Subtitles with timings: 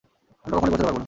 [0.45, 0.99] আমরা কখনোই পৌঁছাতে পারব না।